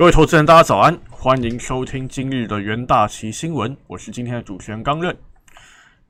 [0.00, 5.14] 各位投资人，大家早安，欢迎收听今日的元大旗新闻，我是今天的主持人刚任。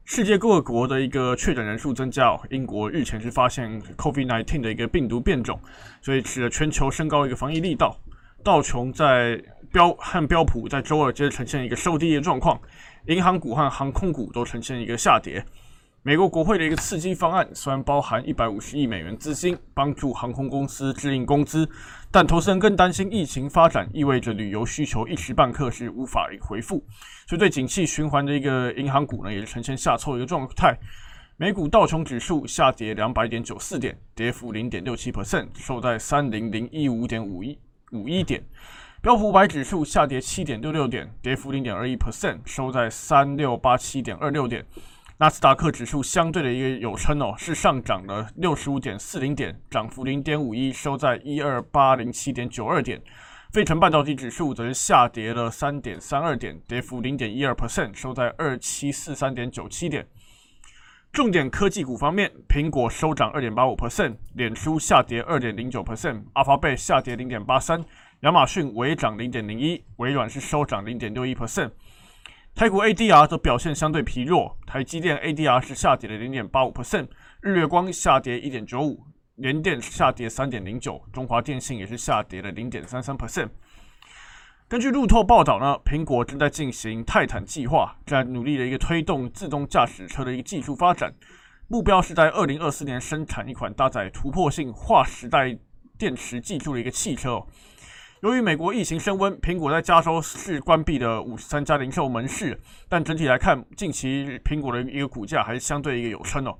[0.04, 5.58] 世界各国的一个确诊人数增加，英国日前是发现 COVID-19 的一个病毒变种，
[6.00, 7.98] 所以使得全球升高一个防疫力道。
[8.44, 9.42] 道琼在
[9.72, 12.60] 标和标普在周二接着呈现一个收低的状况，
[13.08, 15.44] 银行股和航空股都呈现一个下跌。
[16.02, 21.68] 美国国会的一个刺激方案虽然包含一百五十亿美元资金帮助航空公司支应工资，
[22.10, 26.82] 但投资人更担心疫情发展意味着旅游需求一时半刻是无法回复，
[27.26, 30.74] 所以对景气循环的一个银行股呢也是呈现下挫一个状态。
[31.36, 37.58] 美股道琼指数下跌两百点九四点，跌幅零点六七 percent，收在三零零一五点五一
[37.92, 38.42] 五一点。
[39.02, 44.64] 标普五百指数下跌七点六六点，跌幅零点二一 percent，收在三六八七点二六点。
[45.20, 52.98] 纳斯达克指数相对的一个有称哦，是上涨了六十五点四零点，涨幅零点五一，收在一二八零七点九二点。
[53.52, 60.08] 费城半导体指数则是下跌了三点三二点，跌幅零点一二 percent，收在二七四三点九七点。
[61.12, 67.84] 重点科技股方面，苹果收涨二点八五 percent，脸书下跌二点零九 percent，阿法贝下跌零点八三，
[68.20, 71.72] 亚马逊微涨零点零一，微软是收涨零点六一 percent。
[72.54, 77.08] 台股 ADR 则表现相对疲弱，台积电 ADR 是下跌了零点八五 percent，
[77.40, 79.02] 日月光下跌一点九五，
[79.36, 83.48] 联电下跌三点零九，中华电信也是下跌了零点三三 percent。
[84.68, 91.14] 根据路透报道呢，苹果正在进行泰坦计划，在努力的一个推动自动驾驶车的一个技术发展，
[91.66, 95.56] 目标是在二零二四年生产一款搭载突破性划时代
[95.96, 97.42] 电池技术的一个汽车。
[98.22, 106.54] 由于美国疫情升温，苹果在加州市关闭了五十三家零售门市，但整体来看，近期苹果的一个股价还是相对一个有撑哦。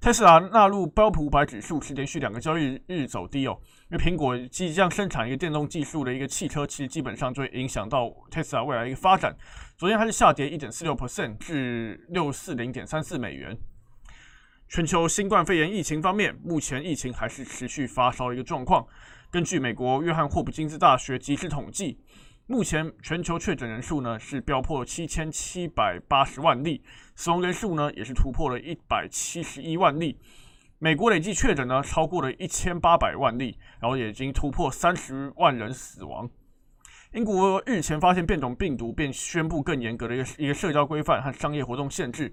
[0.00, 3.54] 特斯拉纳入标普五百指数是连续两个交易日走低哦，
[3.90, 9.36] 因为苹果即将生产一个电动技术的一个汽车，其实基本上就会影响到特斯拉未来一个发展。
[9.76, 13.54] 昨天还是下跌一点四六 percent 至六四零点三四美元。
[14.68, 18.84] 全球新冠肺炎疫情方面，目前疫情还是持续发烧的一个状况。
[19.30, 21.98] 根据美国约翰霍普金斯大学即时统计，
[22.46, 26.82] 目前全球确诊人数呢是飙破七千七百八十万例，
[27.14, 30.18] 死亡人数呢也是突破了一百七十一万例。
[30.78, 36.28] 美国累计确诊呢超过了一千八百万例，然后也已经突破三十万人死亡。
[37.12, 42.32] 英国日前发现变种病毒，便宣布更严格的一个一个社交规范和商业活动限制。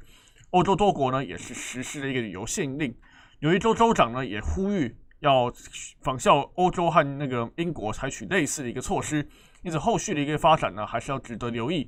[0.51, 2.95] 欧洲多国呢也是实施了一个旅游限令，
[3.39, 4.95] 有一州州长呢也呼吁。
[5.21, 5.53] 要
[6.01, 9.23] 仿效欧洲和那个英国采取类似的一个措施，
[9.61, 11.87] 因此后续的一个发展呢，还是要值得留意。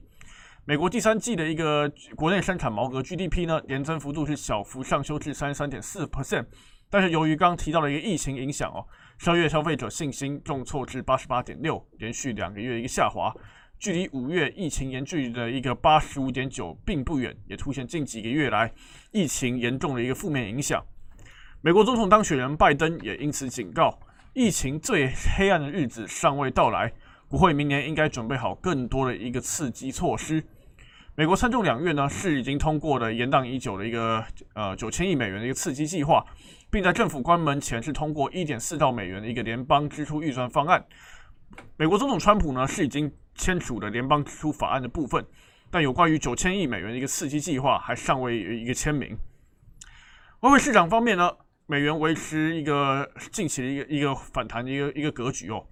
[0.65, 6.45] 美国第三季的一个国内生产毛额 GDP 呢，年增幅度是小幅上修至三十三点四 percent，
[6.91, 8.85] 但是由于刚刚提到的一个疫情影响哦，
[9.17, 13.33] 十二月消费者信心重挫至八十八点六，连续两个月一个下滑，
[13.83, 18.71] 距离五月疫情严峻的一个八十五点九并不远，也凸显近几个月来
[19.11, 20.81] 疫情严重的一个负面影响。
[21.59, 23.99] 美国总统当选人拜登也因此警告，
[24.31, 26.93] 疫情最黑暗的日子尚未到来，
[27.27, 30.41] 国会明年应该准备好更多的一个刺激措施。
[31.15, 34.23] 美国参众两院呢是已经通过了延宕已久的一个
[34.53, 36.25] 呃九千亿美元的一个刺激计划，
[36.71, 40.85] 并在政府关门前是通过一点四兆美元的一个联邦支出预算方案。
[41.75, 45.25] 美国总统川普呢是已经签署了联邦支出法案的部分，
[45.71, 49.17] 但有关于九千亿美元的一个刺激计划还尚未有一个签名。
[50.41, 51.31] 外汇市场方面呢？
[51.65, 55.65] 美元维持一个近期的一个一个反弹的一个一个格局哦。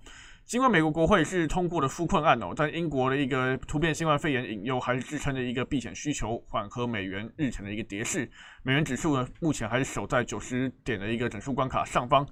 [0.46, 8.30] 尽管美国国会是通过了纾困案哦，但英国的一个突变新冠肺炎引诱还是支撑着一个避险需求，缓和美元日前的一个跌势。
[8.64, 12.26] 美元指数呢，目前还是守在九十点的一个整数关卡上方。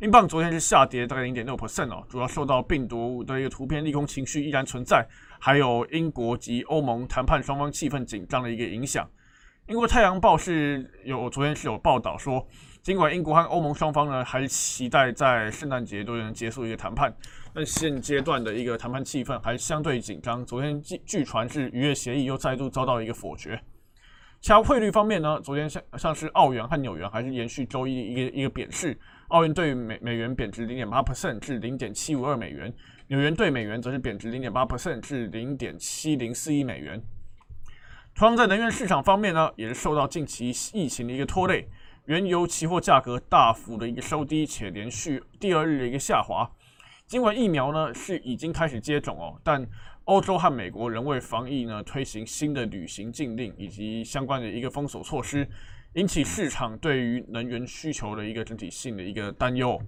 [0.00, 5.02] 英镑昨天是下跌大概零点六 percent 哦，主要受到病毒的一个图片利空情绪依然存在，
[5.40, 9.08] 还有英国及欧盟谈判双方气氛紧张的一个影响。
[9.68, 12.46] 英国太阳报是有昨天是有报道说。
[12.82, 17.12] 尽管英国和欧盟双方呢还期待在圣诞节都能结束一个谈判，
[17.52, 20.44] 但现阶段的一个谈判气氛还是相对紧张。
[20.44, 23.60] 昨天据据传是渔业协议又再度遭到一个否决。
[24.40, 28.96] 其他汇率方面呢，昨天像像是澳元和纽元还是延续周一一个一个贬势，
[29.28, 32.72] 澳元对美美元贬值零点八 percent 至零点七五二美元，
[33.08, 37.02] 纽元对美元则是贬值零点八 percent 至零点七零四一美元。
[38.14, 41.68] 同样在能源市场方面呢，也是受到近期疫情的一个拖累。
[42.06, 46.48] 原油期货价格大幅的一个收低，且连续第二日的一个下滑。
[47.06, 49.66] 尽管疫苗呢是已经开始接种哦，但
[50.04, 55.48] 欧洲和美国仍为防疫呢推行新的旅行禁令以及相关的一个封锁措施，
[55.96, 59.80] 引起市场对于能源需求的一个整体性的一个担忧。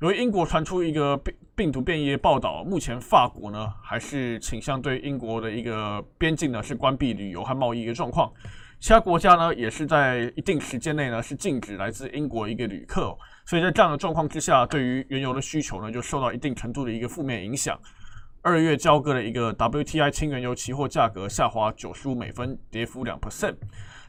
[0.00, 8.32] 由于英国传出一个病病毒变异的报道，目前法国呢还是倾向对英国的一个边境呢是关闭旅游和贸易一个状况。
[8.80, 13.16] 其他国家呢也是在一定时间内呢是禁止来自英国一个旅客，
[13.46, 17.78] 所以在这样的状况之下，对于原油的需求呢就受到一定程度的一个负面影响。
[18.44, 23.54] 二月交割的一个 WTI 轻原油期货价格下滑九十五美分，跌幅两 percent，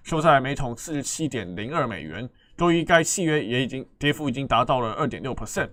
[0.03, 2.29] 收在每桶四十七点零二美元。
[2.57, 5.69] 周一该契约也已经跌幅已经达到了二点六 percent。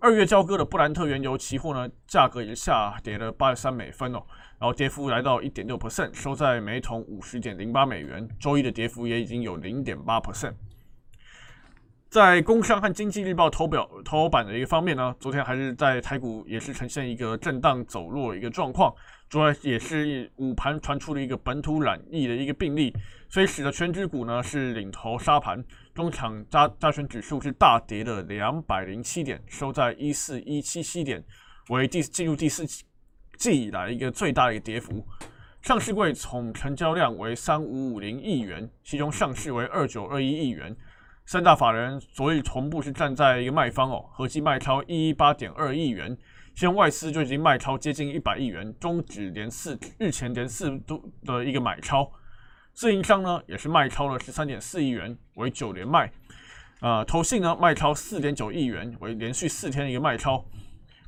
[0.00, 4.24] 二月交割的布兰特原油期货呢，价格也下跌了八十三美分哦，
[4.58, 8.26] 然后跌幅来到一点六 percent，收在每桶五十点零八美元。
[8.40, 10.54] 周一的跌幅也已经有零点八 percent。
[12.08, 18.94] 在工商和经济日报头表头版的一个方面呢，昨天还是在台股也是呈现一个震荡走弱一个状况，
[19.28, 22.94] 主要也是午盘传出了一个本土染疫的一个病例，
[23.28, 25.62] 所以使得全指股呢是领头杀盘，
[25.94, 31.22] 中场加加权指数是大跌了两百零七点，收在一四一七七点，
[31.70, 32.64] 为第进入第四
[33.36, 35.04] 季以来一个最大的一个跌幅。
[35.60, 40.74] 上市柜总成交量为三五五零亿元，其中上市为二九二一亿元。
[41.26, 46.16] 三大法人昨日同步是站在一个卖方哦，合计卖超一一八点二亿元，
[46.54, 52.08] 其中外资就已经卖超接近一百亿元，中止连四日前连四度的一个买超，
[52.74, 56.12] 自营商呢也是卖超了十三点四亿元，为九连卖，
[56.80, 60.44] 呃，投信呢卖超四点九亿元，为连续四天的一个卖超，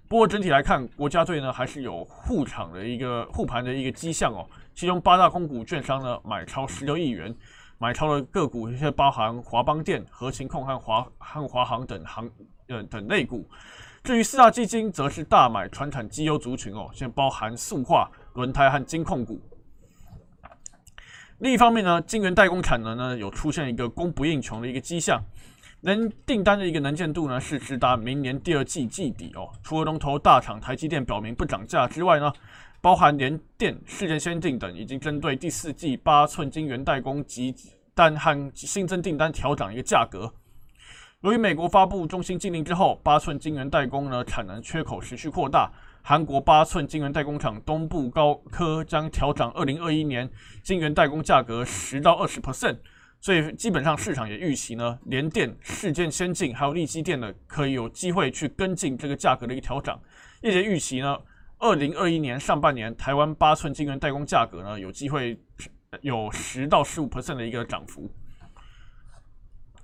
[0.09, 4.44] 不过整体来看，国家队呢还是有护场的一个护盘的一个迹象哦，
[4.75, 7.32] 其中八大公股券商呢买超十六亿元。
[7.81, 12.29] 买超的个股，一些包含华邦电、和勤控和华和华航等行
[12.67, 13.49] 呃等类股。
[14.03, 19.41] 至于四大基金，则是大买传产绩优族群哦，现包含塑化、轮胎和金控股。
[21.39, 25.23] 另一方面呢，晶圆代工产能呢有出现一个供不应求的一个迹象，
[25.83, 29.49] 能订单的一个能见度呢是直达明年第二季季底哦。
[29.63, 32.33] 除了龙头大厂台积电表明不涨价之外呢。
[32.81, 37.55] 包含联电、世界先进等，已经针对第四季八寸晶圆代工及
[37.93, 40.33] 单和新增订单调整一个价格。
[41.23, 45.69] 由于美国发布中心禁令之后，八寸晶圆代工呢产能缺口持续扩大，
[46.03, 50.31] 韩国八寸晶圆代工厂东部高科将调整二零二一年
[50.63, 52.77] 晶圆代工价格十到二十 percent，
[53.21, 59.99] 所以基本上市场也预期呢，联电、世界先进还有力基电呢可以有机会去跟进这个价格的一个调整，
[60.43, 61.19] 业界预期呢。
[61.61, 65.37] 二零二一年上半年，台湾八寸晶圆代工价格呢，有机会
[66.03, 68.09] 有十到十五 percent 的一个涨幅。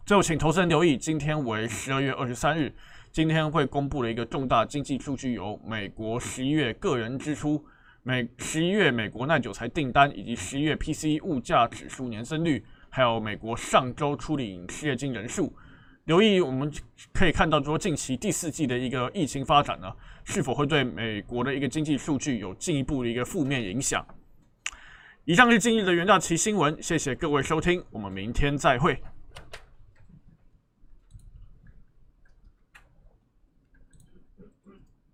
[0.07, 2.73] 最后，请投资人留意，今天为十二月二十三日，
[3.11, 7.65] 今天会公布的一个重大经济数据有美国十一月个人支出、
[8.05, 15.53] 美十一月美国耐久材订单以及十一月 P C 物价指数年增率，还有美国上周处理失业金人数。
[16.05, 16.71] 留意，我们
[17.15, 19.91] 可以看到说，近期第四季的一个疫情发展呢，
[20.25, 24.05] 是否会对美国的一个经济数据有进一步的一个负面影响？
[25.25, 29.03] 以上是今日的袁大旗新闻，谢谢各位收听，我们明天再会。